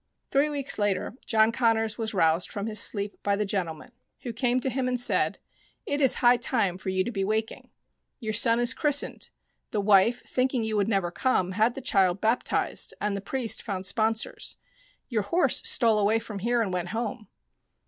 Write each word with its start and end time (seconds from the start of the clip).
Three 0.31 0.49
weeks 0.49 0.79
later 0.79 1.13
John 1.27 1.51
Connors 1.51 1.99
was 1.99 2.11
roused 2.15 2.49
from 2.49 2.65
his 2.65 2.79
sleep 2.81 3.21
by 3.21 3.35
the 3.35 3.45
gentleman, 3.45 3.91
who 4.23 4.33
came 4.33 4.59
to 4.61 4.69
him 4.71 4.87
and 4.87 4.99
said:" 4.99 5.37
It 5.85 6.01
is 6.01 6.15
high 6.15 6.37
time 6.37 6.79
for 6.79 6.89
you 6.89 7.03
to 7.03 7.11
be 7.11 7.23
waking. 7.23 7.69
Your 8.19 8.33
son 8.33 8.59
is 8.59 8.73
christened. 8.73 9.29
The 9.69 9.79
wife, 9.79 10.23
thinking 10.23 10.63
you 10.63 10.75
would 10.75 10.87
never 10.89 11.11
come, 11.11 11.51
had 11.51 11.75
the 11.75 11.81
child 11.81 12.19
baptized, 12.19 12.95
and 12.99 13.15
the 13.15 13.21
priest 13.21 13.61
found 13.61 13.85
sponsors. 13.85 14.57
Your 15.07 15.21
horse 15.21 15.57
stole 15.69 15.99
away 15.99 16.17
from 16.17 16.39
here 16.39 16.63
and 16.63 16.73
went 16.73 16.87
home." 16.89 17.27